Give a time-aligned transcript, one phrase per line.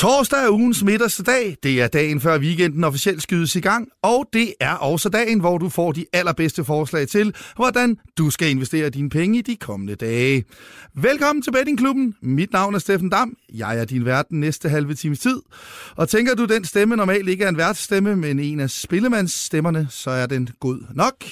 [0.00, 1.34] Torsdag er ugens middagsdag.
[1.34, 1.56] dag.
[1.62, 5.58] Det er dagen før weekenden officielt skydes i gang, og det er også dagen, hvor
[5.58, 9.94] du får de allerbedste forslag til, hvordan du skal investere dine penge i de kommende
[9.94, 10.44] dage.
[10.94, 12.14] Velkommen til Bettingklubben.
[12.22, 13.36] Mit navn er Steffen Dam.
[13.54, 15.40] Jeg er din vært den næste halve times tid.
[15.96, 20.10] Og tænker du, den stemme normalt ikke er en værtsstemme, men en af spillemandsstemmerne, så
[20.10, 21.24] er den god nok.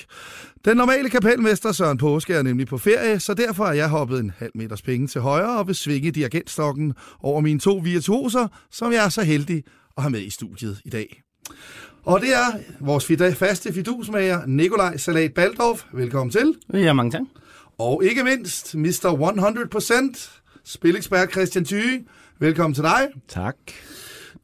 [0.64, 4.32] Den normale kapelmester Søren Påske er nemlig på ferie, så derfor er jeg hoppet en
[4.38, 9.04] halv meters penge til højre og vil svinge dirigentstokken over mine to virtuoser, som jeg
[9.04, 9.64] er så heldig
[9.96, 11.22] at have med i studiet i dag.
[12.04, 15.84] Og det er vores faste fidusmager, Nikolaj Salat Baldorf.
[15.92, 16.54] Velkommen til.
[16.72, 17.22] Ja, mange tak.
[17.78, 20.12] Og ikke mindst, Mr.
[20.14, 22.04] 100%, spilekspert Christian Thyge.
[22.38, 23.08] Velkommen til dig.
[23.28, 23.56] Tak.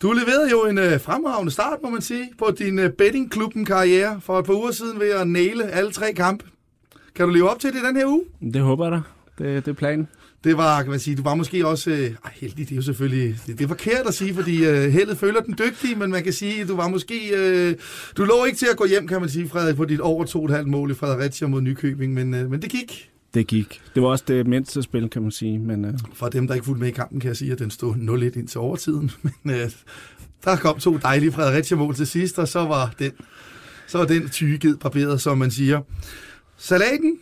[0.03, 4.39] Du leverede jo en øh, fremragende start, må man sige, på din øh, bettingklubben-karriere for
[4.39, 6.45] et par uger siden ved at næle alle tre kampe.
[7.15, 8.25] Kan du leve op til det den her uge?
[8.53, 9.01] Det håber jeg da.
[9.45, 10.09] Det, det er planen.
[10.45, 11.91] Det var, kan man sige, du var måske også...
[11.91, 13.37] Øh, heldig, det er jo selvfølgelig...
[13.47, 16.33] Det, det er forkert at sige, fordi øh, heldet føler den dygtige, men man kan
[16.33, 17.31] sige, du var måske...
[17.37, 17.75] Øh,
[18.17, 20.63] du lå ikke til at gå hjem, kan man sige, Frederik, på dit over 2,5
[20.63, 23.11] mål i Fredericia mod Nykøbing, men, øh, men det gik.
[23.35, 23.83] Det gik.
[23.95, 25.59] Det var også det mindste spil, kan man sige.
[25.59, 25.95] Men, øh...
[26.13, 28.39] For dem, der ikke fulgte med i kampen, kan jeg sige, at den stod 0-1
[28.39, 29.11] indtil overtiden.
[29.43, 29.71] Men øh,
[30.45, 33.13] der kom to dejlige Fredericia-mål til sidst, og så var den,
[33.87, 35.81] så var den tygget barberet, som man siger.
[36.57, 37.19] Salaten,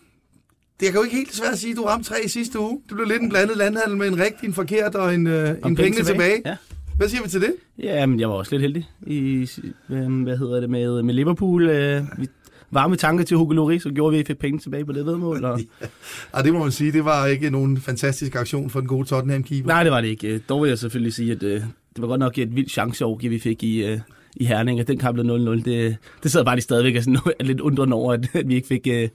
[0.81, 2.81] det kan jo ikke helt svært at sige, at du ramte tre i sidste uge.
[2.89, 5.57] Det blev lidt en blandet landhandel med en rigtig, en forkert og en, øh, en
[5.63, 6.37] penge, penge tilbage.
[6.37, 6.43] tilbage.
[6.47, 6.57] Ja.
[6.97, 7.55] Hvad siger vi til det?
[7.79, 9.49] Ja, men jeg var også lidt heldig i,
[9.91, 11.69] øh, hvad hedder det, med, med Liverpool.
[11.69, 12.29] Øh, vi
[12.73, 15.07] varme tanker til Hugo Lloris, så gjorde vi, at vi fik penge tilbage på det
[15.07, 15.45] vedmål.
[15.45, 15.61] Og...
[16.37, 16.93] ja, det må man sige.
[16.93, 19.67] Det var ikke nogen fantastisk aktion for den gode Tottenham-keeper.
[19.67, 20.39] Nej, det var det ikke.
[20.39, 23.39] Dog vil jeg selvfølgelig sige, at øh, det var godt nok et vildt chanceovergiv, vi
[23.39, 23.99] fik i, øh,
[24.37, 25.63] i Herning, og den kamp blev 0-0.
[25.65, 28.69] Det, det sad bare de stadigvæk og sådan, lidt undrende over, at, at vi ikke
[28.69, 29.09] fik øh,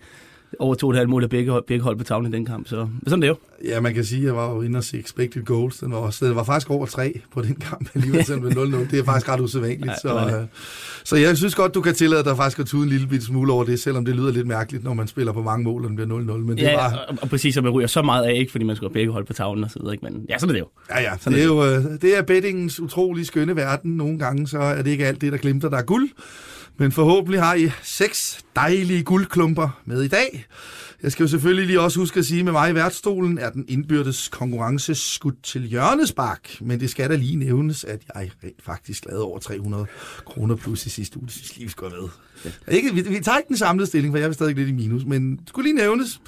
[0.60, 2.68] over to og et halvt mål af begge, begge hold på tavlen i den kamp.
[2.68, 3.36] Så sådan det jo.
[3.66, 5.78] Ja, man kan sige, at jeg var jo inde og se expected goals.
[5.78, 8.92] Den var, også, den var faktisk over tre på den kamp alligevel, selvom 0-0.
[8.92, 9.88] Det er faktisk ret usædvanligt.
[9.88, 10.48] Ja, så, øh,
[11.04, 13.64] så jeg synes godt, du kan tillade dig faktisk at tude en lille smule over
[13.64, 16.20] det, selvom det lyder lidt mærkeligt, når man spiller på mange mål, og den bliver
[16.20, 16.38] 0-0.
[16.38, 17.06] Men det ja, var...
[17.08, 19.26] og, og, præcis, og man ryger så meget af, ikke fordi man skal begge hold
[19.26, 19.94] på tavlen og så videre.
[19.94, 20.06] Ikke?
[20.06, 20.68] Men ja, sådan er det jo.
[20.90, 21.18] Ja, ja.
[21.20, 23.92] Sådan det er, er jo, det er bettingens utrolig skønne verden.
[23.92, 26.10] Nogle gange så er det ikke alt det, der glimter, der er guld.
[26.80, 30.46] Men forhåbentlig har I seks dejlige guldklumper med i dag.
[31.04, 33.50] Jeg skal jo selvfølgelig lige også huske at sige, at med mig i værtsstolen er
[33.50, 36.62] den indbyrdes konkurrence skudt til hjørnespark.
[36.62, 39.86] Men det skal da lige nævnes, at jeg rent faktisk lavede over 300
[40.26, 41.26] kroner plus i sidste uge.
[41.26, 42.10] Det synes lige, vi skal med.
[42.46, 42.72] Ja.
[42.76, 45.06] Ikke, vi, vi tager ikke den samlede stilling, for jeg er stadig lidt i minus,
[45.06, 46.22] men det skulle lige nævnes.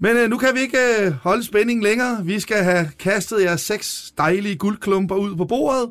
[0.00, 2.26] Men øh, nu kan vi ikke øh, holde spændingen længere.
[2.26, 5.90] Vi skal have kastet jer seks dejlige guldklumper ud på bordet.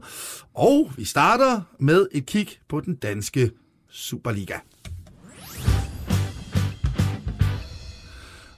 [0.54, 3.52] Og vi starter med et kig på den danske
[3.92, 4.56] Superliga.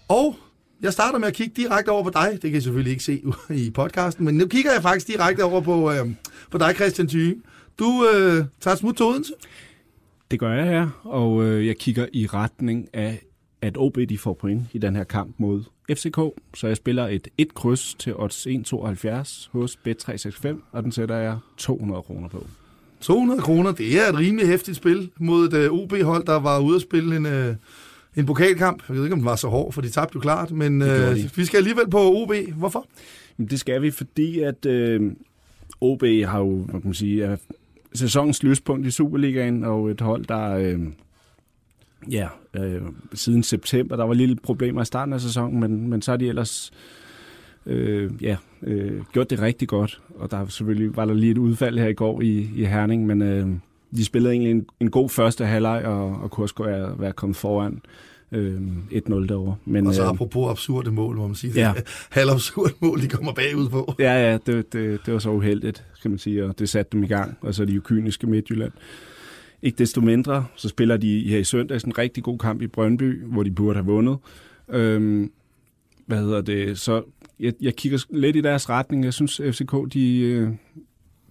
[0.07, 0.35] Og
[0.81, 2.29] jeg starter med at kigge direkte over på dig.
[2.31, 3.23] Det kan jeg selvfølgelig ikke se
[3.65, 6.09] i podcasten, men nu kigger jeg faktisk direkte over på, øh,
[6.51, 7.41] på dig, Christian Thyge.
[7.79, 9.33] Du øh, tager smut til Odense.
[10.31, 13.25] Det gør jeg her, og øh, jeg kigger i retning af,
[13.61, 16.17] at OB de får point i den her kamp mod FCK.
[16.55, 21.37] Så jeg spiller et 1 kryds til odds 1,72 hos Bet365, og den sætter jeg
[21.57, 22.47] 200 kroner på.
[23.01, 26.75] 200 kroner, det er et rimelig hæftigt spil mod et øh, OB-hold, der var ude
[26.75, 27.55] at spille en, uh,
[28.15, 28.83] en pokalkamp.
[28.89, 31.37] Jeg ved ikke, om den var så hård, for de tabte jo klart, men uh,
[31.37, 32.33] vi skal alligevel på OB.
[32.55, 32.85] Hvorfor?
[33.37, 35.11] Det skal vi, fordi at uh,
[35.81, 37.37] OB har jo, hvad kan man sige, uh,
[37.93, 40.75] sæsonens lyspunkt i Superligaen, og et hold, der...
[40.75, 40.81] Uh,
[42.11, 42.27] ja,
[42.59, 46.17] uh, siden september, der var lidt problemer i starten af sæsonen, men, men så har
[46.17, 46.71] de ellers
[47.65, 50.01] øh, ja, øh, gjort det rigtig godt.
[50.15, 53.21] Og der selvfølgelig var der lige et udfald her i går i, i Herning, men
[53.21, 53.47] øh,
[53.95, 57.35] de spillede egentlig en, en god første halvleg, og, og kunne også være, være kommet
[57.37, 57.81] foran
[58.31, 58.61] øh,
[58.91, 59.55] 1-0 derovre.
[59.65, 61.53] Men, og så øh, apropos absurde mål, må man sige.
[61.55, 61.73] Ja.
[62.09, 63.95] Halvabsurde mål, de kommer bagud på.
[63.99, 67.03] Ja, ja, det, det, det var så uheldigt, kan man sige, og det satte dem
[67.03, 67.37] i gang.
[67.41, 68.71] Og så er de jo kyniske Midtjylland.
[69.61, 73.25] Ikke desto mindre, så spiller de her i søndags en rigtig god kamp i Brøndby,
[73.25, 74.17] hvor de burde have vundet.
[74.69, 75.31] Øhm,
[76.05, 76.79] hvad hedder det?
[76.79, 77.03] Så
[77.39, 79.03] jeg, jeg kigger lidt i deres retning.
[79.03, 80.49] Jeg synes, FCK, de, øh,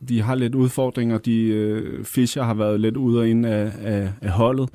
[0.09, 1.19] de har lidt udfordringer.
[1.19, 4.69] De, uh, Fischer har været lidt ude og ind af, af, af holdet.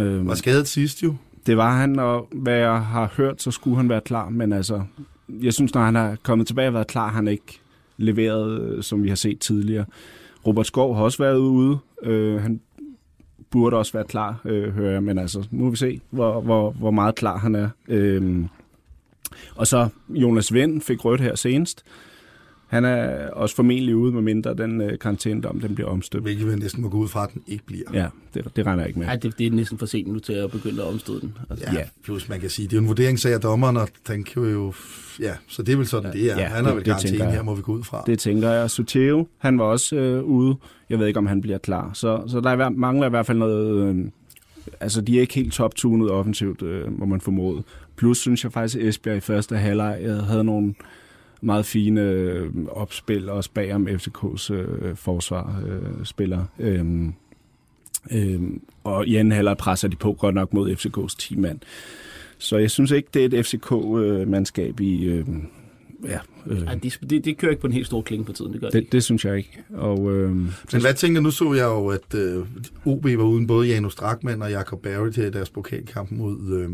[0.00, 1.14] Øhm, var skadet sidst jo.
[1.46, 4.28] Det var han, og hvad jeg har hørt, så skulle han være klar.
[4.28, 4.82] Men altså,
[5.42, 7.60] jeg synes, når han er kommet tilbage og været klar, han ikke
[7.96, 9.84] leveret, øh, som vi har set tidligere.
[10.46, 11.78] Robert Skov har også været ude.
[12.06, 12.60] Uh, han
[13.50, 15.02] burde også være klar, uh, hører jeg.
[15.02, 17.68] Men altså, nu må vi se, hvor, hvor, hvor meget klar han er.
[17.88, 18.44] Uh,
[19.54, 21.82] og så Jonas Vind fik rødt her senest.
[22.66, 26.22] Han er også formentlig ude, med mindre den øh, karantænedom, den bliver omstødt.
[26.22, 27.84] Hvilket vi næsten må gå ud fra, at den ikke bliver.
[27.94, 29.08] Ja, det, det regner jeg ikke med.
[29.08, 31.38] Ja, det, det er næsten for sent nu til at begynde at omstøde den.
[31.50, 31.64] Altså.
[31.72, 31.84] Ja, Ja.
[32.04, 34.72] plus man kan sige, det er jo en vurderingssag af dommeren, og den kan jo...
[35.20, 36.36] Ja, så det er vel sådan, det er.
[36.40, 38.02] Ja, Han det- vel karantæne her, må vi gå ud fra.
[38.06, 38.70] Det tænker jeg.
[38.70, 40.56] Soteo, han var også øh, ude.
[40.90, 41.90] Jeg ved ikke, om han bliver klar.
[41.94, 43.88] Så, så der er, mangler i hvert fald noget...
[43.96, 44.04] Øh,
[44.80, 47.62] altså, de er ikke helt toptunet offensivt, øh, må man formode.
[47.96, 50.74] Plus, synes jeg faktisk, at Esbjerg i første halvleg øh, havde nogle
[51.40, 56.46] meget fine øh, opspil, også bag om FCK's øh, forsvarsspillere.
[56.58, 56.80] øh.
[56.80, 57.14] Øhm,
[58.12, 61.58] øhm, og i anden halvleg presser de på godt nok mod FCK's 10 mand.
[62.38, 65.04] Så jeg synes ikke, det er et FCK-mandskab øh, i...
[65.04, 65.26] Øh,
[66.04, 68.52] ja, øh, Ja, det, det, det kører ikke på en helt stor klinge for tiden,
[68.52, 69.58] det gør det, det, det synes jeg ikke.
[69.74, 72.44] Og, øh, Men hvad tænker nu så jeg jo, at øh,
[72.84, 76.70] OB var uden både Janus Strakman og Jakob Barry til deres pokalkamp mod, øh,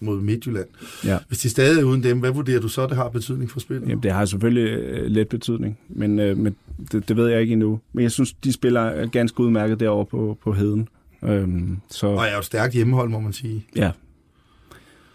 [0.00, 0.66] mod Midtjylland.
[1.04, 3.60] ja, Hvis de stadig er uden dem, hvad vurderer du så, det har betydning for
[3.60, 3.88] spillet?
[3.88, 6.56] jamen, det har selvfølgelig øh, lidt betydning, men, øh, men
[6.92, 7.80] det, det ved jeg ikke endnu.
[7.92, 10.88] Men jeg synes, de spiller ganske udmærket derovre på, på heden.
[11.24, 13.66] Øhm, så, Og er jo et stærkt hjemmehold, må man sige.
[13.76, 13.90] ja.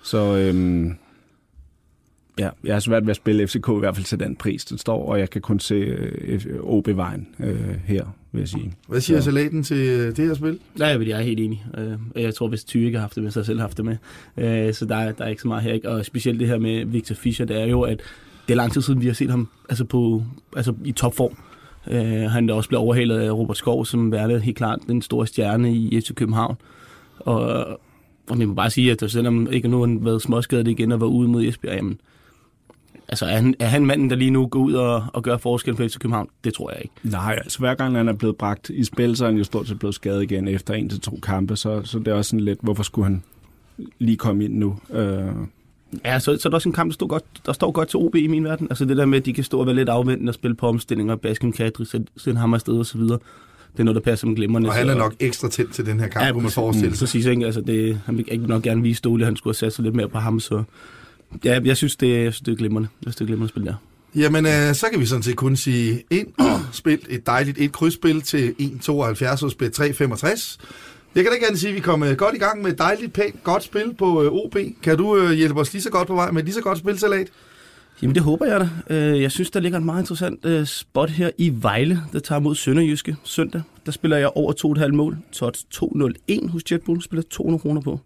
[0.03, 0.94] Så øhm,
[2.39, 4.78] ja, jeg har svært ved at spille FCK i hvert fald til den pris, den
[4.78, 8.74] står, og jeg kan kun se øh, OB-vejen øh, her, vil jeg sige.
[8.88, 10.60] Hvad siger Så- Salaten til øh, det her spil?
[10.75, 11.66] Nej, jeg, jeg er helt enig.
[11.78, 13.60] Øh, og jeg tror, hvis Thy ikke har haft det med, så har jeg selv
[13.60, 13.98] haft det med.
[14.38, 15.74] Øh, så der, er- der er ikke så meget her.
[15.74, 15.89] Ikke?
[15.89, 18.00] Og specielt det her med Victor Fischer, det er jo, at
[18.48, 20.24] det er lang tid siden, vi har set ham altså på,
[20.56, 21.38] altså i topform.
[21.92, 25.28] Øh, han er også blevet overhalet af Robert Skov, som er helt klart den store
[25.28, 26.56] stjerne i FC København.
[27.19, 27.42] Og,
[28.30, 31.07] og man må bare sige, at selvom ikke nu har været småskadet igen og var
[31.07, 32.00] ude mod Esbjerg, jamen,
[33.09, 35.75] altså er han, er han manden, der lige nu går ud og, og gør forskel
[35.75, 36.27] på FC København?
[36.44, 36.94] Det tror jeg ikke.
[37.04, 39.68] Nej, altså hver gang han er blevet bragt i spil, så er han jo stort
[39.68, 42.45] set blevet skadet igen efter en til to kampe, så, så det er også sådan
[42.45, 43.24] lidt, hvorfor skulle han
[44.00, 44.75] lige komme ind nu?
[44.94, 45.21] Øh,
[46.06, 47.98] Ja, så, så er der også en kamp, der står, godt, der står godt til
[48.00, 48.68] OB i min verden.
[48.69, 50.68] Altså det der med, at de kan stå og være lidt afventende og spille på
[50.68, 51.86] omstillinger, Basken Kadri,
[52.18, 53.19] sende ham afsted og så videre.
[53.74, 54.69] Det er noget, der passer med glimrende.
[54.69, 56.56] Og han er nok ekstra tæt til den her kamp, Ja, kunne man præcis.
[56.56, 57.06] forestille sig.
[57.06, 57.45] Præcis, ikke?
[57.45, 59.83] Altså det, han vil ikke nok gerne vise Ståle, at han skulle have sat sig
[59.83, 60.63] lidt mere på ham, så...
[61.45, 62.89] Ja, jeg synes, det, jeg synes, det er glimrende.
[63.01, 63.74] Jeg synes, det er glimrende spil der.
[64.15, 67.71] Jamen, øh, så kan vi sådan set kun sige ind og spil et dejligt et
[67.71, 70.57] krydsspil til 1,72 og spil 3,65.
[71.15, 73.13] Jeg kan da ikke andet sige, at vi kommer godt i gang med et dejligt,
[73.13, 74.57] pænt, godt spil på øh, OB.
[74.83, 77.27] Kan du øh, hjælpe os lige så godt på vej med lige så godt spilsalat?
[78.01, 78.95] Jamen, det håber jeg da.
[78.95, 82.39] Øh, Jeg synes, der ligger en meget interessant øh, spot her i Vejle, der tager
[82.39, 83.62] mod Sønderjyske søndag.
[83.85, 85.18] Der spiller jeg over 2,5 mål.
[85.31, 88.00] Tot 201 hos Jetbull, spiller 200 kroner på.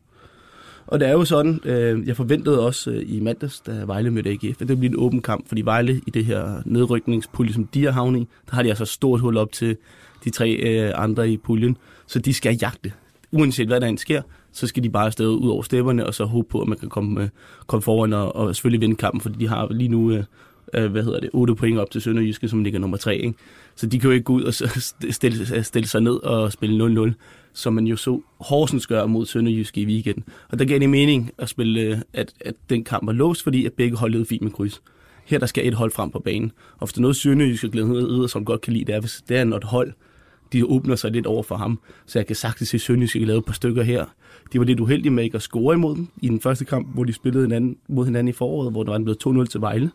[0.88, 4.30] Og det er jo sådan, øh, jeg forventede også øh, i mandags, da Vejle mødte
[4.30, 7.84] AGF, at det bliver en åben kamp, fordi Vejle i det her nedrykningspulje, som de
[7.84, 9.78] har havnet i, der har de altså stort hul op til
[10.24, 12.92] de tre øh, andre i puljen, så de skal jagte.
[13.32, 16.26] Uanset hvad der end sker, så skal de bare afsted ud over stepperne, og så
[16.26, 17.30] håbe på, at man kan komme, øh,
[17.68, 20.24] komme foran og, og selvfølgelig vinde kampen, fordi de har lige nu, øh,
[20.74, 23.34] øh, hvad hedder det, 8 point op til Sønderjyske, som ligger nummer 3, ikke?
[23.76, 24.54] Så de kan jo ikke gå ud og
[25.18, 27.14] stille, stille sig ned og spille 0-0,
[27.54, 30.24] som man jo så Horsens gør mod Sønderjyske i weekenden.
[30.50, 33.66] Og der gav det mening at spille, øh, at, at den kamp var låst, fordi
[33.66, 34.82] at begge hold led fint med kryds.
[35.26, 36.52] Her der skal et hold frem på banen.
[36.78, 39.38] Og hvis der er noget Sønderjyske glæder som godt kan lide, det er, hvis det
[39.38, 39.94] er, når et hold
[40.54, 41.80] de åbner sig lidt over for ham.
[42.06, 44.06] Så jeg kan sagtens se Sønderjyske lave et par stykker her.
[44.54, 47.04] De var lidt uheldige med ikke at score imod dem i den første kamp, hvor
[47.04, 49.92] de spillede hinanden, mod hinanden i foråret, hvor der var blevet 2-0 til Vejle.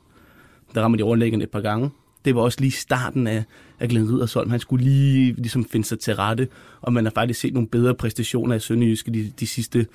[0.75, 1.91] Der rammer de overlæggende et par gange.
[2.26, 3.44] Det var også lige starten af,
[3.81, 4.50] af Glenn Riddersholm.
[4.50, 6.49] Han skulle lige ligesom finde sig til rette,
[6.81, 9.87] og man har faktisk set nogle bedre præstationer af Sønderjyske de, de sidste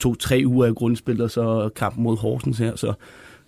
[0.00, 2.76] to-tre uger af grundspillet, og så kampen mod Horsens her.
[2.76, 2.92] Så,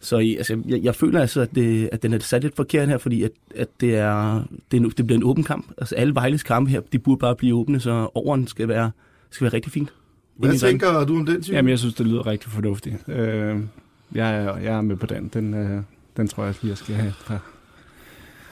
[0.00, 2.88] så i- altså, jeg, jeg føler altså, at, det, at den er sat lidt forkert
[2.88, 5.66] her, fordi at, at det, er, det, er, en- det bliver en åben kamp.
[5.78, 8.90] Altså alle Vejles kampe her, de burde bare blive åbne, så overen skal være,
[9.30, 9.92] skal være rigtig fint.
[10.36, 11.56] Hvad tænker du om den, Tyve?
[11.56, 12.96] jamen, jeg synes, det lyder rigtig fornuftigt.
[13.08, 13.56] Øh,
[14.14, 15.30] jeg, er, jeg er med på den.
[15.34, 15.82] Den, øh,
[16.16, 17.12] den tror jeg, at jeg skal have.
[17.12, 17.38] Fra.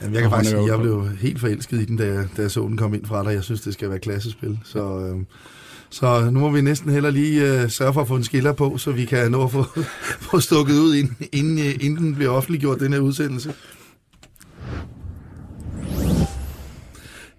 [0.03, 2.51] Jamen, jeg kan faktisk sige, jeg blev helt forelsket i den, da jeg, da jeg
[2.51, 3.33] så den komme ind fra dig.
[3.33, 4.59] Jeg synes, det skal være klassespil.
[4.65, 5.25] Så, øh,
[5.91, 8.79] så nu må vi næsten heller lige øh, sørge for at få en skiller på,
[8.79, 9.65] så vi kan nå at få,
[10.31, 13.55] få stukket ud, inden, inden, øh, inden den bliver offentliggjort, den her udsendelse.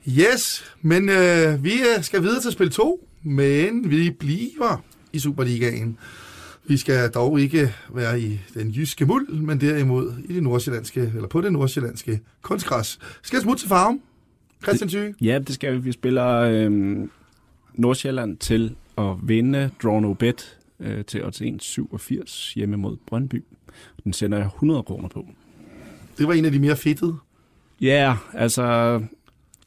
[0.08, 5.98] Yes, men øh, vi øh, skal videre til spil 2, men vi bliver i Superligaen.
[6.70, 11.28] Vi skal dog ikke være i den jyske muld, men derimod i det nordsjællandske, eller
[11.28, 13.00] på det nordsjællandske kunstgræs.
[13.22, 14.02] Skal smutte til farven?
[14.64, 15.16] Christian Thyge?
[15.22, 15.80] Ja, det skal vi.
[15.80, 16.98] Vi spiller øh,
[17.74, 23.44] Nordsjælland til at vinde Draw No Bet øh, til odds 1,87 hjemme mod Brøndby.
[24.04, 25.26] Den sender jeg 100 kroner på.
[26.18, 27.16] Det var en af de mere fedtede.
[27.82, 29.00] Ja, yeah, altså,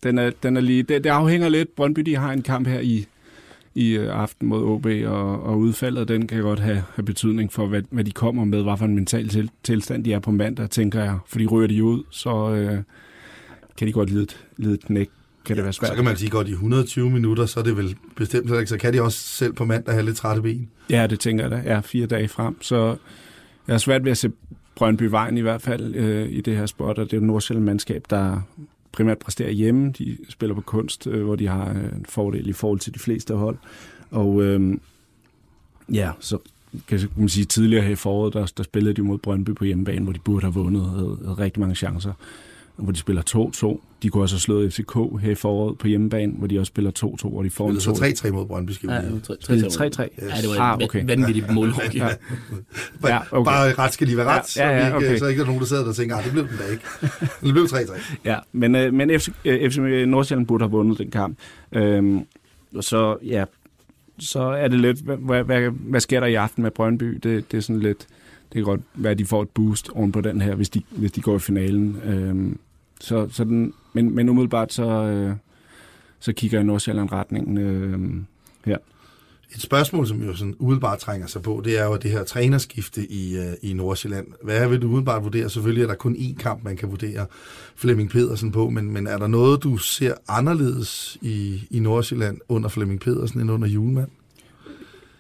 [0.02, 1.74] den er, den er lige, det, det afhænger lidt.
[1.76, 3.06] Brøndby, de har en kamp her i,
[3.74, 7.66] i øh, aften mod OB, og, og udfaldet den kan godt have, have betydning for,
[7.66, 10.70] hvad, hvad de kommer med, hvad for en mental til, tilstand de er på mandag,
[10.70, 11.18] tænker jeg.
[11.26, 12.78] Fordi ryger de ud, så øh,
[13.76, 14.26] kan de godt lide,
[14.56, 15.08] lide et knæk.
[15.44, 15.88] Kan det være svært.
[15.88, 18.78] Så kan man sige, godt i 120 minutter, så er det vel bestemt ikke, så
[18.78, 20.68] kan de også selv på mandag have lidt trætte ben.
[20.90, 21.74] Ja, det tænker jeg da.
[21.74, 22.62] Ja, fire dage frem.
[22.62, 22.96] Så
[23.68, 24.30] jeg er svært ved at se
[24.74, 27.64] Brøndby Vejen i hvert fald øh, i det her spot, og det er jo Nordsjælland
[27.64, 28.40] mandskab, der
[28.92, 29.92] primært præsterer hjemme.
[29.98, 32.98] De spiller på kunst, øh, hvor de har øh, en fordel i forhold til de
[32.98, 33.56] fleste hold.
[34.10, 34.78] Og øh,
[35.92, 36.38] ja, så
[36.88, 40.04] kan man sige, tidligere her i foråret, der, der spillede de mod Brøndby på hjemmebane,
[40.04, 42.12] hvor de burde have vundet havde, havde rigtig mange chancer
[42.76, 43.22] hvor de spiller
[43.76, 43.80] 2-2.
[44.02, 46.90] De kunne også have slået FCK her i foråret på hjemmebane, hvor de også spiller
[47.24, 49.04] 2-2, hvor de får en 2 3-3 mod Brøndby, skal vi Ja, 3-3.
[49.04, 49.08] 3-3.
[49.22, 51.04] Ja, det var Ah, ah, okay.
[51.06, 51.74] vanvittigt mål.
[51.94, 52.04] Ja.
[52.08, 52.08] Ja,
[53.08, 53.50] Ja, okay.
[53.50, 55.18] Bare ret skal de være ret, Ja, ja, ja, så, ikke, okay.
[55.18, 56.64] så ikke der er nogen, der sidder der og tænker, at det blev den da
[56.72, 56.84] ikke.
[57.44, 58.02] Det blev 3-3.
[58.24, 59.76] Ja, men, øh, men FC, øh, FC
[60.06, 61.38] Nordsjælland burde have vundet den kamp.
[61.72, 62.20] Øhm,
[62.76, 63.44] og så, ja,
[64.18, 67.18] så er det lidt, hvad, hvad, hvad, hvad sker der i aften med Brøndby?
[67.22, 68.06] Det, det er sådan lidt,
[68.52, 70.82] det kan godt være, at de får et boost oven på den her, hvis de,
[70.90, 71.96] hvis de går i finalen.
[72.04, 72.56] Øh,
[73.00, 75.34] så, så den, men, men umiddelbart så, øh,
[76.20, 78.22] så kigger jeg Nordsjælland retningen øh,
[78.64, 78.78] her.
[79.54, 83.12] Et spørgsmål, som jo sådan umiddelbart trænger sig på, det er jo det her trænerskifte
[83.12, 84.26] i, øh, i Nordsjælland.
[84.42, 85.50] Hvad vil du umiddelbart vurdere?
[85.50, 87.26] Selvfølgelig er der kun én kamp, man kan vurdere
[87.76, 92.68] Flemming Pedersen på, men, men er der noget, du ser anderledes i, i Nordsjælland under
[92.68, 94.08] Flemming Pedersen end under Julemand?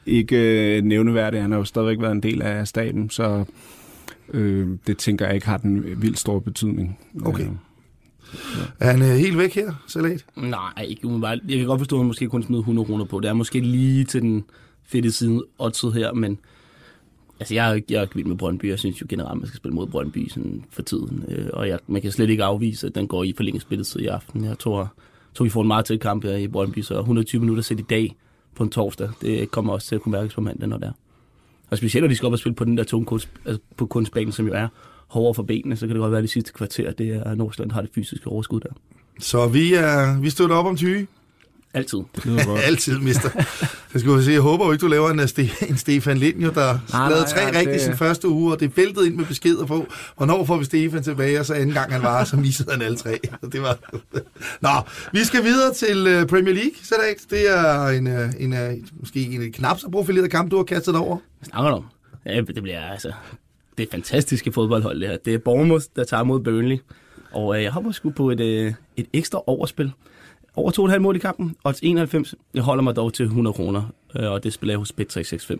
[0.06, 3.44] Ikke øh, nævneværdigt, han har jo stadigvæk været en del af staben, så
[4.32, 6.98] øh, det tænker jeg ikke har den vildt store betydning.
[7.24, 7.44] Okay.
[7.44, 7.50] Øh,
[8.80, 10.24] Er han uh, helt væk her, Salat?
[10.36, 11.38] Nej, ikke umiddelbart.
[11.48, 13.20] Jeg kan godt forstå, at han måske kun smider 100 kroner på.
[13.20, 14.44] Det er måske lige til den
[14.86, 16.38] fedte side oddset her, men
[17.40, 18.68] altså, jeg er, ikke- jeg er ikke vild med Brøndby.
[18.68, 21.24] Jeg synes jo generelt, man skal spille mod Brøndby sådan for tiden.
[21.28, 24.06] Øh, og jeg, man kan slet ikke afvise, at den går i forlænget spilletid i
[24.06, 24.44] aften.
[24.44, 24.92] Jeg tror,
[25.34, 27.84] tror vi får en meget tæt kamp her i Brøndby, så 120 minutter sæt i
[27.90, 28.16] dag
[28.54, 30.92] på en torsdag, det kommer også til at kunne mærkes på mandag, når det er.
[31.70, 33.86] Og specielt, når de skal op og spille på den der tunge kunst, altså på
[33.86, 34.68] kunstbanen, som jo er
[35.08, 37.38] hårdere for benene, så kan det godt være, at de sidste kvarter, det er, at
[37.38, 38.68] Nordsjælland har det fysiske overskud der.
[39.18, 41.06] Så vi, er, vi støtter op om 20.
[41.74, 41.98] Altid.
[42.16, 42.60] det lyder godt.
[42.66, 43.30] Altid, mister.
[43.92, 46.40] Jeg skal jo se, jeg håber jo ikke, du laver en, Ste- en Stefan Lind,
[46.42, 49.06] jo, der Nej, lavede nej, tre ja, rigtigt det- sin første uge, og det væltede
[49.06, 49.86] ind med beskeder på,
[50.16, 52.96] hvornår får vi Stefan tilbage, og så anden gang han var, så missede han alle
[52.96, 53.18] tre.
[53.52, 53.78] Det var...
[54.60, 54.68] Nå,
[55.12, 57.16] vi skal videre til uh, Premier League, Sadat.
[57.30, 58.58] Det er en, uh, en, uh,
[59.00, 61.16] måske en knap så profileret kamp, du har kastet over.
[61.38, 61.84] Hvad snakker du om?
[62.26, 63.12] Ja, det bliver altså...
[63.78, 65.16] Det er fantastiske fodboldhold, det her.
[65.24, 66.78] Det er Bournemouth, der tager mod Burnley.
[67.32, 69.92] Og øh, jeg hopper sgu på et, øh, et ekstra overspil.
[70.56, 71.56] Over 2,5 mål i kampen.
[71.64, 72.34] og 91.
[72.54, 73.82] Jeg holder mig dog til 100 kroner,
[74.16, 75.56] øh, og det spiller jeg hos Bet365.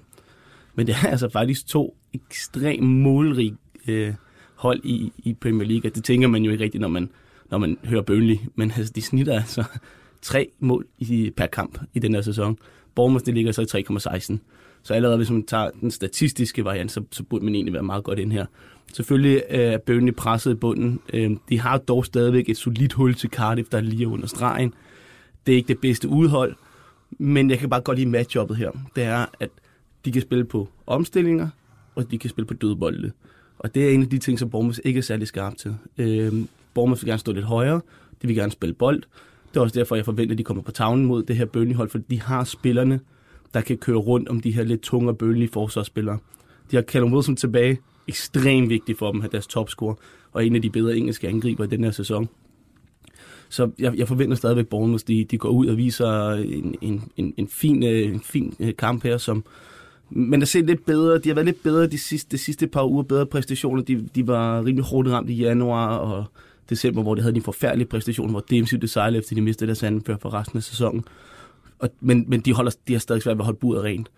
[0.75, 3.57] Men det er altså faktisk to ekstremt målrige
[3.89, 4.15] øh,
[4.55, 7.11] hold i, i Premier League, og det tænker man jo ikke rigtigt, når man,
[7.51, 8.37] når man hører Burnley.
[8.55, 9.65] Men altså, de snitter altså
[10.23, 12.59] tre mål i, per kamp i den her sæson.
[12.95, 14.39] Bournemouth, det ligger så i 3,16.
[14.83, 18.05] Så allerede hvis man tager den statistiske variant, så, så burde man egentlig være meget
[18.05, 18.47] godt ind her.
[18.93, 21.01] Selvfølgelig øh, er Burnley presset i bunden.
[21.13, 24.75] Øh, de har dog stadigvæk et solidt hul til Cardiff, der er lige under stregen.
[25.47, 26.55] Det er ikke det bedste udhold,
[27.11, 28.71] men jeg kan bare godt lide matchuppet her.
[28.97, 29.51] Det er, at
[30.05, 31.49] de kan spille på omstillinger,
[31.95, 33.13] og de kan spille på dødbolde.
[33.59, 35.75] Og det er en af de ting, som Bournemouth ikke er særlig skarp til.
[35.99, 36.33] Øh,
[36.75, 37.81] Bournemouth vil gerne stå lidt højere,
[38.23, 39.03] de vil gerne spille bold.
[39.51, 41.89] Det er også derfor, jeg forventer, at de kommer på tavlen mod det her Burnley-hold,
[41.89, 43.01] for de har spillerne,
[43.55, 46.19] der kan køre rundt om de her lidt tunge og bølgelige forsvarsspillere.
[46.71, 47.79] De har Callum Wilson tilbage.
[48.09, 49.95] Ekstremt vigtigt for dem at have deres topscore,
[50.33, 52.29] og en af de bedre engelske angriber i den her sæson.
[53.49, 57.03] Så jeg, jeg forventer stadigvæk, at Bournemouth de, de går ud og viser en, en,
[57.17, 59.45] en, en fin, øh, en fin øh, kamp her, som
[60.15, 62.85] men der ser lidt bedre, de har været lidt bedre de sidste, de sidste par
[62.85, 63.83] uger, bedre præstationer.
[63.83, 66.25] De, de var rimelig hårdt ramt i januar og
[66.71, 69.83] december, hvor de havde de forfærdelige præstationer, hvor defensivt det sejlede, efter de mistede deres
[69.83, 71.05] andenfører for resten af sæsonen.
[71.83, 74.11] Og, men, men de, holder, de har stadig svært ved at holde buret rent.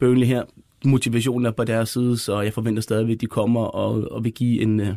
[0.00, 0.42] Burnley her,
[0.84, 4.32] motivationen er på deres side, så jeg forventer stadigvæk, at de kommer og, og vil
[4.32, 4.94] give en, øh,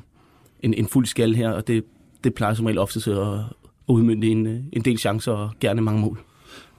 [0.60, 1.84] en, en fuld skal her, og det,
[2.24, 3.44] det plejer som regel ofte at, at
[3.88, 6.20] udmynde en, øh, en del chancer og gerne mange mål.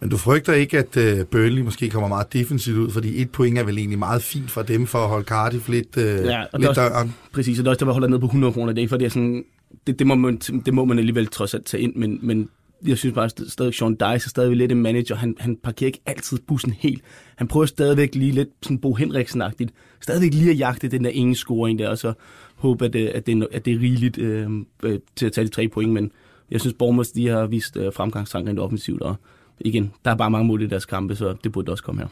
[0.00, 3.58] Men du frygter ikke, at uh, Burnley måske kommer meget defensivt ud, fordi et point
[3.58, 6.60] er vel egentlig meget fint for dem for at holde Cardiff lidt, uh, Ja, og
[6.60, 7.14] lidt også- døren.
[7.32, 8.72] Præcis, og det er også der, holder ned på 100 kroner.
[8.72, 9.44] Det er ikke, for det er sådan,
[9.86, 12.48] det, det, må man, det må man alligevel trods alt tage ind, men, men
[12.86, 15.14] jeg synes bare stadig, Sean Dice er stadigvæk lidt en manager.
[15.16, 17.02] Han, han parkerer ikke altid bussen helt.
[17.36, 19.70] Han prøver stadigvæk lige lidt sådan Bo Henriksen-agtigt.
[20.00, 22.12] Stadigvæk lige at jagte den der ene scoring der, og så
[22.54, 24.50] håbe, at, det- at, det, at det er rigeligt øh,
[24.82, 25.92] øh, til at tage de tre point.
[25.92, 26.10] Men
[26.50, 29.14] jeg synes, Bournemouth de har vist øh, fremgangstanker rent offensivt, og
[29.60, 32.08] igen, der er bare mange mål i deres kampe, så det burde også komme her.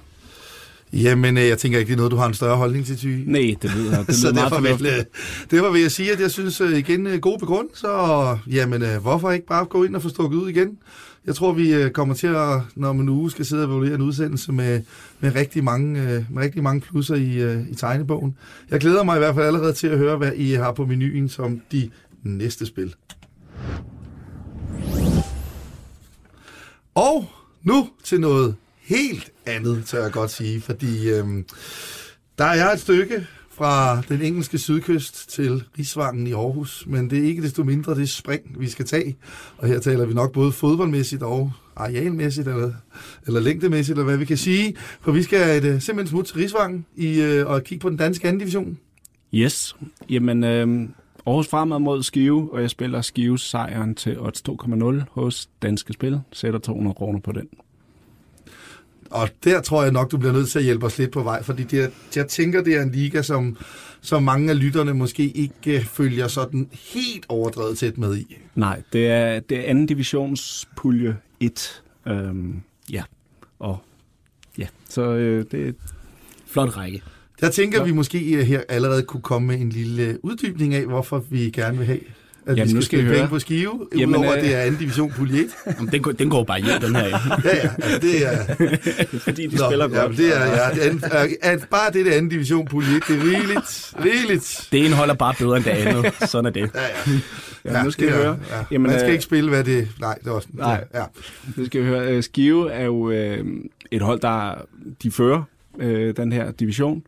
[0.92, 3.06] Jamen, øh, jeg tænker ikke, det er noget, du har en større holdning til, Ty.
[3.26, 5.04] Nej, det lyder, det så lyder meget derfor vil, øh,
[5.50, 9.30] derfor vil jeg sige, at jeg synes øh, igen øh, god begrundelse, og jamen, hvorfor
[9.30, 10.78] ikke bare gå ind og få stukket ud igen?
[11.26, 14.52] Jeg tror, vi kommer til at, når man uge skal sidde og evaluere en udsendelse
[14.52, 14.82] med,
[15.20, 18.36] med, rigtig, mange, med rigtig mange plusser i, i tegnebogen.
[18.70, 21.28] Jeg glæder mig i hvert fald allerede til at høre, hvad I har på menuen
[21.28, 21.90] som de
[22.22, 22.94] næste spil.
[26.94, 27.30] Og
[27.62, 28.54] nu til noget
[28.90, 31.44] helt andet, tør jeg godt sige, fordi øhm,
[32.38, 37.22] der er et stykke fra den engelske sydkyst til Rigsvangen i Aarhus, men det er
[37.22, 39.16] ikke desto mindre det spring, vi skal tage.
[39.56, 42.72] Og her taler vi nok både fodboldmæssigt og arealmæssigt, eller,
[43.26, 44.76] eller længdemæssigt, eller hvad vi kan sige.
[45.00, 47.96] For vi skal et, øh, simpelthen smutte til Rigsvangen i, øh, og kigge på den
[47.96, 48.78] danske anden division.
[49.34, 49.76] Yes.
[50.08, 50.88] Jamen, øh,
[51.26, 56.20] Aarhus fremad mod Skive, og jeg spiller Skive sejren til odds 2,0 hos Danske Spil.
[56.32, 57.48] Sætter 200 kroner på den.
[59.10, 61.42] Og der tror jeg nok, du bliver nødt til at hjælpe os lidt på vej,
[61.42, 63.56] fordi det er, jeg tænker, det er en liga, som,
[64.00, 68.36] som mange af lytterne måske ikke øh, følger sådan helt overdrevet tæt med i.
[68.54, 71.82] Nej, det er, det er anden divisionspulje 1.
[72.08, 72.60] Øhm,
[72.92, 73.02] ja,
[73.58, 73.78] og
[74.58, 75.74] ja, så øh, det
[76.46, 77.02] Flot række.
[77.40, 77.84] Jeg tænker, Ja.
[77.84, 81.50] vi måske øh, her allerede kunne komme med en lille øh, uddybning af, hvorfor vi
[81.50, 82.00] gerne vil have,
[82.46, 83.14] at Jamen, vi nu skal skal spille høre.
[83.16, 85.48] penge på skive, Jamen, udover øh, det er anden division pulje 1.
[85.78, 87.06] Jamen, den, går, den går bare hjem, den her.
[87.44, 88.54] Ja, ja, altså det er...
[89.26, 90.16] fordi de Nå, spiller ja, godt.
[90.16, 91.04] det er, ja, det anden-
[91.42, 94.68] at, bare det der anden division pulje 1, det er rigeligt, rigeligt.
[94.72, 96.12] Det ene holder bare bedre end det andet.
[96.30, 96.70] Sådan er det.
[96.74, 97.72] Ja, ja.
[97.78, 98.38] Ja, nu skal det I er- høre.
[98.50, 98.56] Ja.
[98.70, 99.88] Jamen, Man skal øh, ikke spille, hvad det...
[100.00, 100.48] Nej, det også...
[100.52, 100.84] Nej.
[100.94, 101.04] Ja.
[101.56, 102.12] Nu skal vi høre.
[102.16, 103.44] Øh, Skive er jo øh,
[103.90, 104.54] et hold, der
[105.02, 105.42] de fører
[105.78, 107.02] øh, den her division.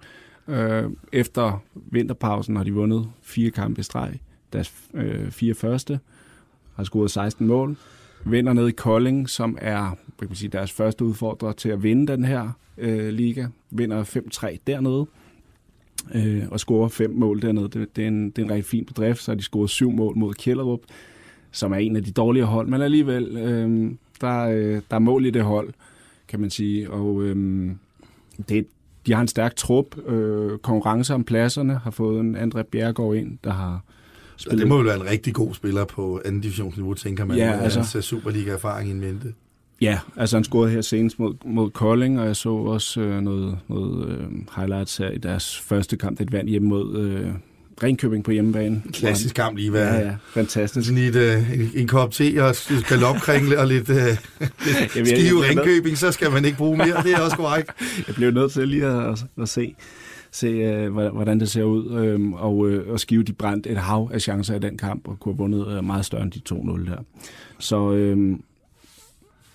[0.49, 1.63] Øh, efter
[1.93, 4.11] vinterpausen har de vundet fire kampe i streg.
[4.53, 6.01] Deres øh, fire første
[6.75, 7.77] har scoret 16 mål.
[8.25, 12.13] Vinder ned i Kolding, som er kan man sige, deres første udfordrer til at vinde
[12.13, 13.47] den her øh, liga.
[13.71, 15.07] Vinder 5-3 dernede.
[16.15, 17.69] Øh, og scorer fem mål dernede.
[17.69, 19.23] Det, det, er en, det er en rigtig fin bedrift.
[19.23, 20.81] Så har de scoret syv mål mod Kjellerup,
[21.51, 22.69] som er en af de dårlige hold.
[22.69, 25.73] Men alligevel, øh, der, øh, der er mål i det hold,
[26.29, 26.91] kan man sige.
[26.91, 27.71] Og øh,
[28.49, 28.67] det,
[29.07, 30.09] de har en stærk trup.
[30.09, 33.85] Øh, konkurrence om pladserne har fået en André Bjergård ind, der har
[34.51, 37.57] så det må jo være en rigtig god spiller på anden divisionsniveau, tænker man, Ja,
[37.57, 39.33] med altså- hans øh, Superliga-erfaring i mente.
[39.81, 43.59] Ja, altså han scorede her senest mod, mod Kolding, og jeg så også øh, noget,
[43.69, 46.19] noget øh, highlights her i deres første kamp.
[46.19, 47.29] Det vandt hjemme mod øh,
[47.83, 48.83] Ringkøbing på hjemmebane.
[48.93, 49.95] Klassisk kamp lige Ja, være.
[50.07, 50.87] ja, fantastisk.
[50.89, 52.55] Sådan et, øh, en, en kop te og
[52.89, 57.03] galopkringle og lidt, øh, lidt jeg, skive Ringkøbing, så skal man ikke bruge mere.
[57.03, 57.71] Det er også korrekt.
[58.07, 59.75] jeg blev nødt til lige at, at, at se,
[60.33, 61.91] se øh, hvordan- det ser ud.
[62.01, 65.21] Øhm, og, øh, og Skive, de brændte et hav af chancer i den kamp, og
[65.21, 66.97] kunne have vundet øh, meget større end de 2-0 der.
[67.59, 68.39] Så øh,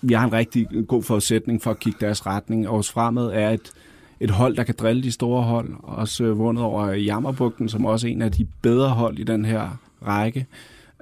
[0.02, 2.66] vi har en rigtig god forudsætning for at kigge deres retning.
[2.66, 3.72] Aarhus Fremad er et,
[4.20, 5.68] et hold, der kan drille de store hold.
[5.82, 9.44] Også øh, vundet over Jammerbugten, som også er en af de bedre hold i den
[9.44, 10.46] her række.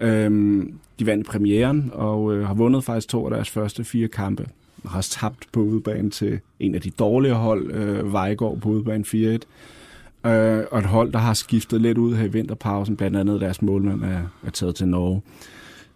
[0.00, 4.46] Øhm, de vandt premieren og øh, har vundet faktisk to af deres første fire kampe.
[4.86, 10.28] Har tabt på udebane til en af de dårlige hold, øh, Vejgaard på udebane 4-1.
[10.30, 13.62] Øh, og et hold, der har skiftet lidt ud her i vinterpausen, blandt andet deres
[13.62, 15.22] målmand er, er taget til Norge.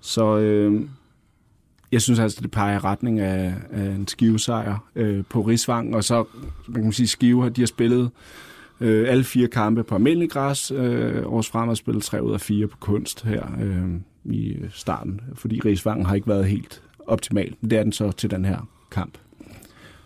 [0.01, 0.83] Så øh,
[1.93, 6.05] jeg synes altså, det peger i retning af, af en skivesejr øh, på Rigsvang, og
[6.05, 6.25] så
[6.69, 8.11] man kan sige, Skive de har spillet
[8.81, 10.71] øh, alle fire kampe på almindelig græs.
[10.71, 13.89] Øh, Års frem har spillet tre ud af fire på kunst her øh,
[14.35, 17.55] i starten, fordi Rigsvang har ikke været helt optimal.
[17.63, 19.19] Det er den så til den her kamp.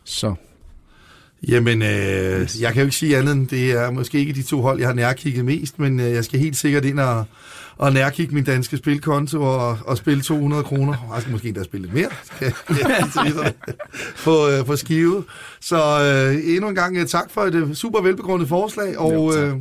[0.05, 0.35] Så
[1.49, 4.63] Jamen, øh, jeg kan jo ikke sige andet end, det er måske ikke de to
[4.63, 7.25] hold, jeg har nærkigget mest, men øh, jeg skal helt sikkert ind og,
[7.77, 11.11] og nærkigge min danske spilkonto og, og spille 200 kroner.
[11.15, 12.11] Jeg skal måske endda spille lidt mere
[13.15, 13.53] sådan,
[14.25, 15.25] på, øh, på skive.
[15.61, 19.37] Så øh, endnu en gang øh, tak for et øh, super velbegrundet forslag, og Jo,
[19.37, 19.57] øh,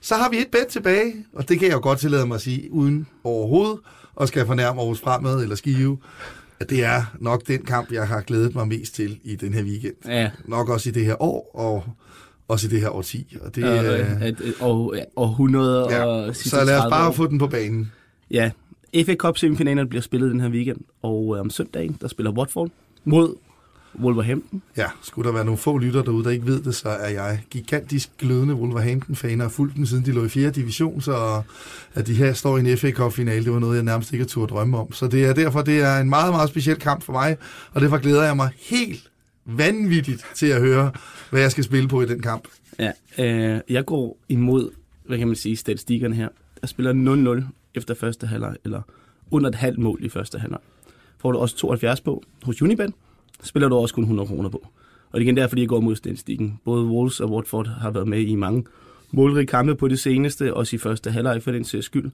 [0.00, 2.40] så har vi et bet tilbage, og det kan jeg jo godt tillade mig at
[2.40, 3.78] sige, uden overhovedet
[4.20, 5.98] at skal fornærme Aarhus Fremad eller Skive.
[6.68, 9.94] Det er nok den kamp, jeg har glædet mig mest til i den her weekend
[10.06, 11.84] Ja, nok også i det her år, og
[12.48, 13.36] også i det her årti.
[13.40, 16.04] Og det, og, øh, øh, et, et, år, århundrede ja.
[16.04, 17.12] og Så lad os 30 bare år.
[17.12, 17.92] få den på banen.
[18.30, 18.50] Ja,
[19.06, 22.70] FA Cup semifinalerne bliver spillet den her weekend, og øh, om søndagen, der spiller Watford
[23.04, 23.34] mod
[23.98, 24.62] Wolverhampton.
[24.76, 27.42] Ja, skulle der være nogle få lytter derude, der ikke ved det, så er jeg
[27.50, 30.50] gigantisk glødende Wolverhampton-fan og har fulgt dem, siden de lå i 4.
[30.50, 31.42] division, så
[31.94, 34.50] at de her står i en FA Cup-finale, det var noget, jeg nærmest ikke turde
[34.50, 34.92] drømme om.
[34.92, 37.36] Så det er derfor, det er en meget, meget speciel kamp for mig,
[37.72, 39.10] og derfor glæder jeg mig helt
[39.44, 40.90] vanvittigt til at høre,
[41.30, 42.48] hvad jeg skal spille på i den kamp.
[42.78, 44.70] Ja, øh, jeg går imod,
[45.06, 46.28] hvad kan man sige, statistikkerne her.
[46.62, 48.82] Jeg spiller 0-0 efter første halvleg, eller
[49.30, 50.60] under et halvt mål i første halvleg.
[51.18, 52.92] Får du også 72 på hos Unibet,
[53.42, 54.66] spiller du også kun 100 kroner på.
[55.12, 56.60] Og det er igen derfor, jeg går mod statistikken.
[56.64, 58.64] Både Wolves og Watford har været med i mange
[59.10, 62.10] målrige kampe på det seneste, også i første halvleg for den sags skyld.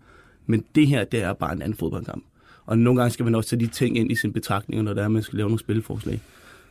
[0.46, 2.24] Men det her, det er bare en anden fodboldkamp.
[2.66, 5.04] Og nogle gange skal man også tage de ting ind i sin betragtning, når der
[5.04, 6.20] er, man skal lave nogle spilforslag.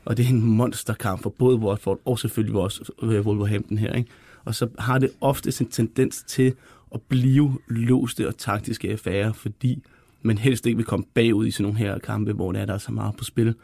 [0.05, 3.93] Og det er en monsterkamp for både Watford og selvfølgelig også øh, Wolverhampton her.
[3.93, 4.09] Ikke?
[4.45, 6.53] Og så har det ofte en tendens til
[6.93, 9.83] at blive låste og taktiske affærer, fordi
[10.21, 12.73] man helst ikke vil komme bagud i sådan nogle her kampe, hvor der er, der
[12.73, 13.55] er så meget på spil.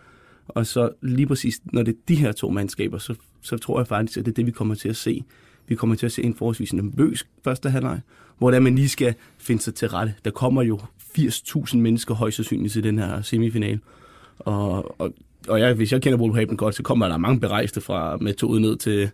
[0.56, 3.88] Og så lige præcis, når det er de her to mandskaber, så, så tror jeg
[3.88, 5.24] faktisk, at det er det, vi kommer til at se.
[5.68, 8.00] Vi kommer til at se en forholdsvis nervøs første halvleg,
[8.38, 10.14] hvor der man lige skal finde sig til rette.
[10.26, 10.80] Der kommer jo
[11.18, 13.80] 80.000 mennesker højst sandsynligt til den her semifinal.
[14.40, 15.14] Og, og,
[15.48, 18.62] og jeg, hvis jeg kender Wolverhampton godt, så kommer der mange berejste fra med toget
[18.62, 19.10] ned til,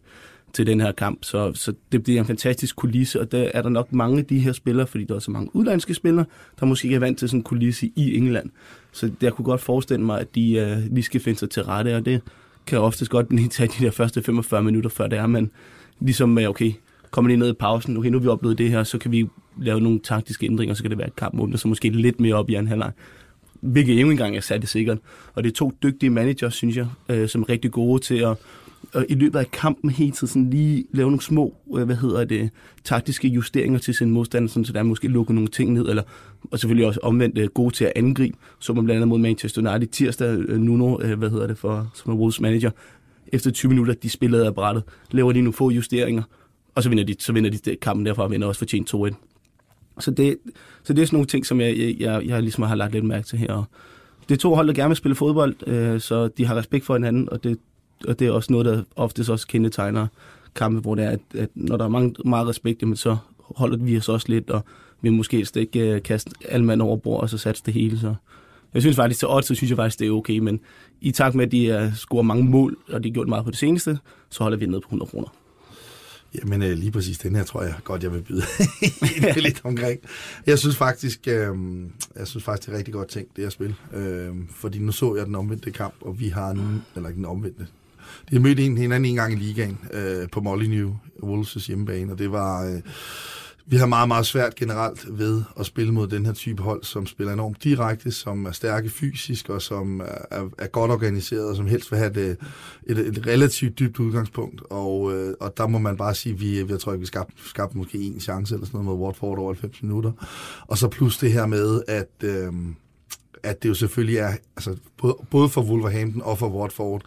[0.53, 1.23] til den her kamp.
[1.23, 4.39] Så, så det bliver en fantastisk kulisse, og der er der nok mange af de
[4.39, 6.25] her spillere, fordi der er så mange udlandske spillere,
[6.59, 8.49] der måske ikke er vant til sådan en kulisse i England.
[8.91, 11.95] Så jeg kunne godt forestille mig, at de uh, lige skal finde sig til rette,
[11.95, 12.21] og det
[12.67, 15.51] kan oftest godt lige tage de der første 45 minutter, før det er, men
[15.99, 16.73] ligesom med, okay,
[17.11, 19.27] kommer lige ned i pausen, okay, nu har vi oplevet det her, så kan vi
[19.61, 22.35] lave nogle taktiske ændringer, så kan det være et kamp åbner, så måske lidt mere
[22.35, 22.91] op i anden halvleg.
[23.61, 24.97] Hvilket endnu engang er sat sikkert.
[25.35, 28.37] Og det er to dygtige managers, synes jeg, øh, som er rigtig gode til at
[28.97, 32.25] og i løbet af kampen hele tiden sådan lige lave nogle små, øh, hvad hedder
[32.25, 32.49] det,
[32.83, 36.03] taktiske justeringer til sin modstander, sådan, så der måske lukker nogle ting ned, eller,
[36.51, 39.71] og selvfølgelig også omvendt øh, gode til at angribe, så man blandt andet mod Manchester
[39.71, 42.71] United tirsdag, øh, Nuno, øh, hvad hedder det for, som er Wolves manager,
[43.27, 46.23] efter 20 minutter, de spillede af brættet, laver de nogle få justeringer,
[46.75, 49.13] og så vinder de, så vinder de kampen derfra, og vinder også fortjent 2-1.
[49.99, 50.37] Så det,
[50.83, 53.05] så det er sådan nogle ting, som jeg, jeg, jeg, jeg ligesom har lagt lidt
[53.05, 53.69] mærke til her.
[54.29, 56.93] Det er to hold, der gerne vil spille fodbold, øh, så de har respekt for
[56.93, 57.57] hinanden, og det,
[58.07, 60.07] og det er også noget, der oftest også kendetegner
[60.55, 63.77] kampe, hvor det er, at, at når der er mange, meget respekt, jamen, så holder
[63.77, 64.61] vi os også lidt, og
[65.01, 67.99] vi måske helst ikke uh, kaste alle mand over bord, og så satse det hele.
[67.99, 68.15] Så
[68.73, 70.59] jeg synes faktisk, til odds, så synes jeg faktisk, det er okay, men
[71.01, 73.51] i takt med, at de uh, scorer mange mål, og de har gjort meget på
[73.51, 75.27] det seneste, så holder vi ned på 100 kroner.
[76.35, 78.43] Jamen øh, lige præcis den her tror jeg godt, jeg vil byde
[79.47, 79.99] lidt omkring.
[80.45, 81.55] Jeg synes faktisk, øh,
[82.15, 83.75] jeg synes faktisk det er rigtig godt tænkt, det her spil.
[83.93, 87.25] Øh, fordi nu så jeg den omvendte kamp, og vi har en, eller ikke den
[87.25, 87.67] omvendte,
[88.29, 92.19] de har mødt en, hinanden en gang i ligaen øh, på Molyneux, Wolves' hjemmebane, og
[92.19, 92.65] det var...
[92.65, 92.81] Øh,
[93.69, 97.05] vi har meget, meget svært generelt ved at spille mod den her type hold, som
[97.05, 101.67] spiller enormt direkte, som er stærke fysisk, og som er, er godt organiseret, og som
[101.67, 102.37] helst vil have et,
[102.83, 104.61] et, et relativt dybt udgangspunkt.
[104.69, 107.33] Og, øh, og der må man bare sige, at vi, jeg tror ikke, vi skabte,
[107.45, 110.11] skabte måske en chance eller sådan noget mod Watford over 90 minutter.
[110.67, 112.23] Og så plus det her med, at...
[112.23, 112.53] Øh,
[113.43, 117.01] at det jo selvfølgelig er, altså både, både for Wolverhampton og for Watford,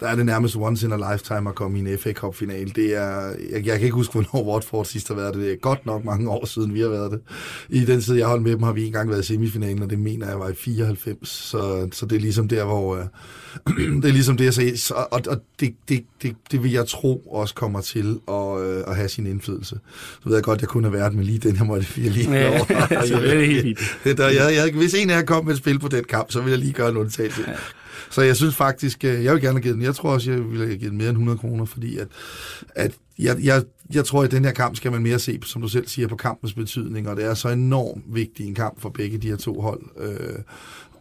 [0.00, 2.72] der er det nærmest once in a lifetime at komme i en FA Cup final.
[2.76, 5.42] Det er, jeg, jeg kan ikke huske, hvornår Watford sidst har været det.
[5.42, 7.20] Det er godt nok mange år siden, vi har været det.
[7.68, 9.98] I den tid, jeg holdt med dem, har vi engang været i semifinalen, og det
[9.98, 11.28] mener jeg var i 94.
[11.28, 12.96] Så, så det er ligesom der, hvor...
[12.96, 13.04] Uh,
[14.02, 14.78] det er ligesom det, jeg sagde.
[14.78, 18.90] Så, og, og det, det, det, det vil jeg tro også kommer til at, uh,
[18.90, 19.78] at have sin indflydelse.
[20.22, 22.30] Så ved jeg godt, jeg kunne have været med lige den her måtte jeg lige
[22.38, 22.64] ja, over.
[22.64, 24.18] det er helt fint.
[24.18, 26.40] jeg, jeg, jeg, hvis en af jer kom med et spil på den kamp, så
[26.40, 27.44] vil jeg lige gøre en undtagelse.
[27.46, 27.54] Ja.
[28.10, 29.84] Så jeg synes faktisk, øh, jeg vil gerne have givet den.
[29.84, 32.08] Jeg tror også, jeg ville have givet den mere end 100 kroner, fordi at,
[32.74, 33.62] at jeg, jeg,
[33.94, 36.16] jeg tror, at den her kamp skal man mere se, som du selv siger, på
[36.16, 39.60] kampens betydning, og det er så enormt vigtig en kamp for begge de her to
[39.60, 39.82] hold.
[40.00, 40.38] Øh,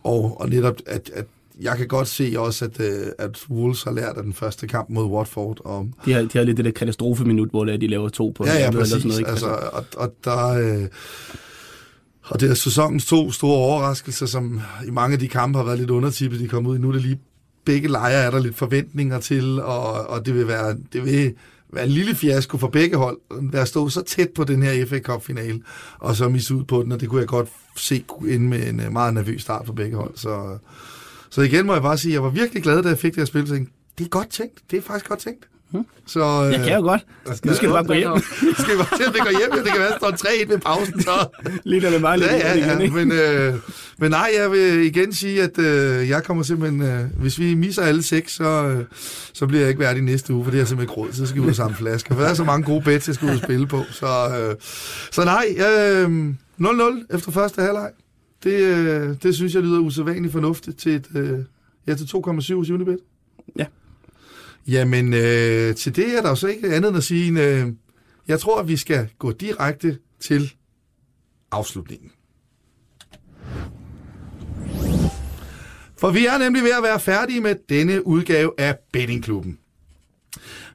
[0.03, 1.25] og, og netop, at, at
[1.61, 4.89] jeg kan godt se også, at, øh, at Wolves har lært af den første kamp
[4.89, 5.57] mod Watford.
[5.65, 8.57] Og, de, har, de har lidt det der katastrofeminut, hvor de laver to på ja,
[8.59, 8.93] ja, præcis.
[8.93, 9.31] Eller sådan noget, ikke?
[9.31, 10.87] Altså, og, og der, øh,
[12.23, 15.79] og det er sæsonens to store overraskelser, som i mange af de kampe har været
[15.79, 16.81] lidt undertippet, de kommer ud i.
[16.81, 17.19] Nu er det lige
[17.65, 21.33] begge lejre, er der lidt forventninger til, og, og det vil være, det vil
[21.73, 23.17] være en lille fiasko for begge hold,
[23.53, 25.61] at stå så tæt på den her FA Cup-finale,
[25.99, 28.79] og så misse ud på den, og det kunne jeg godt se ind med en
[28.79, 30.11] øh, meget nervøs start for begge hold.
[30.15, 30.57] Så,
[31.29, 33.21] så igen må jeg bare sige, at jeg var virkelig glad, da jeg fik det
[33.21, 33.47] her spil,
[33.97, 35.45] det er godt tænkt, det er faktisk godt tænkt.
[35.73, 35.85] Hmm.
[36.05, 37.05] Så, øh, jeg kan jo godt.
[37.45, 38.11] Nu skal du bare gå hjem.
[38.59, 39.63] skal vi bare se, om det går hjem?
[39.63, 41.01] Det kan være, at der står 3-1 ved pausen.
[41.01, 41.27] Så.
[41.63, 42.21] Lidt eller meget.
[42.21, 42.89] Ja, ja, ja.
[42.89, 43.53] Men, øh,
[43.97, 46.81] men nej, jeg vil igen sige, at øh, jeg kommer simpelthen...
[46.81, 48.85] Øh, hvis vi misser alle seks, så, øh,
[49.33, 51.13] så bliver jeg ikke værdig næste uge, for det er simpelthen ikke råd.
[51.13, 52.15] Så skal vi ud og samle flasker.
[52.15, 53.83] For der er så mange gode bets, jeg skal ud og spille på.
[53.91, 54.55] Så, øh,
[55.11, 57.89] så nej, øh, 0-0 efter første halvleg.
[58.43, 61.07] Det, øh, det synes jeg lyder usædvanligt fornuftigt til et...
[61.15, 61.39] Øh,
[61.87, 62.97] ja, til 2,7 hos Unibet.
[63.59, 63.65] Ja.
[64.67, 67.67] Jamen, øh, til det er der jo så ikke andet end at sige, øh,
[68.27, 70.53] jeg tror, at vi skal gå direkte til
[71.51, 72.11] afslutningen.
[75.97, 79.57] For vi er nemlig ved at være færdige med denne udgave af Bettingklubben.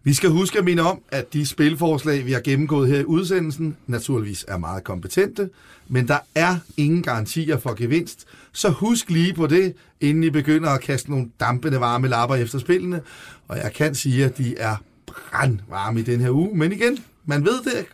[0.02, 3.76] Vi skal huske at minde om, at de spilforslag, vi har gennemgået her i udsendelsen,
[3.86, 5.50] naturligvis er meget kompetente,
[5.88, 8.26] men der er ingen garantier for gevinst,
[8.58, 12.58] så husk lige på det, inden I begynder at kaste nogle dampende varme lapper efter
[12.58, 13.00] spillene.
[13.48, 17.44] Og jeg kan sige, at de er brandvarme i den her uge, men igen, man
[17.44, 17.86] ved det.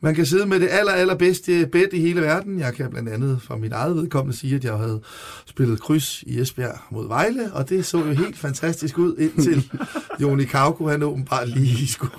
[0.00, 2.58] Man kan sidde med det aller, allerbedste bet i hele verden.
[2.58, 5.00] Jeg kan blandt andet fra mit eget vedkommende sige, at jeg havde
[5.46, 9.70] spillet kryds i Esbjerg mod Vejle, og det så jo helt fantastisk ud, indtil
[10.20, 12.12] Joni Kauko, han åbenbart lige skulle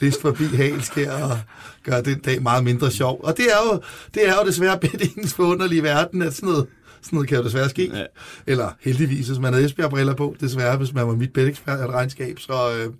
[0.00, 1.38] liste forbi Halskær og
[1.84, 3.20] gøre den dag meget mindre sjov.
[3.22, 3.80] Og det er jo,
[4.14, 6.66] det er jo desværre bettingens forunderlige verden, at sådan noget,
[7.02, 7.90] sådan noget kan jo desværre ske.
[7.94, 8.04] Ja.
[8.46, 12.92] Eller heldigvis, hvis man havde Esbjerg-briller på, desværre, hvis man var mit bet-regnskab, så, øh,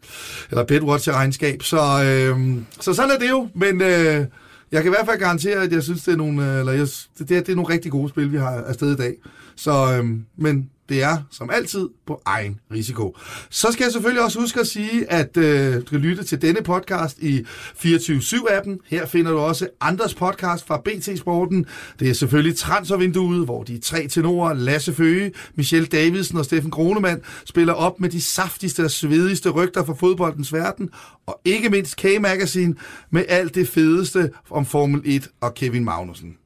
[0.51, 1.63] eller bet-watcher-regnskab.
[1.63, 4.27] Så, øh, så sådan er det jo, men øh,
[4.73, 6.87] jeg kan i hvert fald garantere, at jeg synes, det er nogle, øh, eller jeg,
[7.19, 9.15] det, det, er, det er nogle rigtig gode spil, vi har afsted i dag.
[9.57, 10.05] Så, øh,
[10.39, 13.17] men det er som altid på egen risiko.
[13.51, 16.63] Så skal jeg selvfølgelig også huske at sige, at øh, du kan lytte til denne
[16.63, 17.41] podcast i
[17.79, 18.79] 24-7-appen.
[18.87, 21.67] Her finder du også andres podcast fra BT Sporten.
[22.01, 27.21] Det er selvfølgelig Transfervinduet, hvor de tre tenorer, Lasse Føge, Michelle Davidsen og Steffen Kronemann,
[27.45, 30.91] spiller op med de saftigste og svedigste rygter fra fodboldens verden,
[31.27, 32.75] og ikke mindst K-Magazine
[33.11, 36.37] med alt det fedeste om Formel 1 og Kevin Magnussen.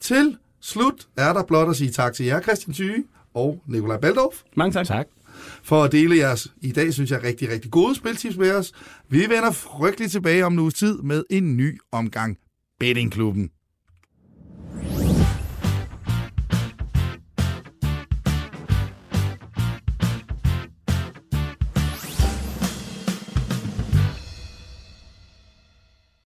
[0.00, 4.42] Til slut er der blot at sige tak til jer, Christian Thyge og Nikolaj Baldorf.
[4.56, 4.86] Mange tak.
[4.86, 5.06] Tak.
[5.62, 8.72] For at dele jeres, i dag synes jeg, rigtig, rigtig gode spiltips med os.
[9.08, 12.38] Vi vender frygteligt tilbage om en uges tid med en ny omgang
[12.80, 13.50] Bettingklubben.